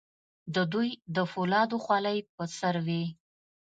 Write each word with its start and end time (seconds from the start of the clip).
د 0.55 0.57
دوی 0.73 0.89
د 1.15 1.17
فولادو 1.31 1.77
خولۍ 1.83 2.17
په 2.35 2.43
سر 2.57 2.75
وې. 2.87 3.03